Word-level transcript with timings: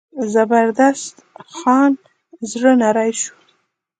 زبردست 0.33 1.15
خان 1.57 1.91
زړه 2.51 2.71
نری 2.81 3.11
شو. 3.21 3.35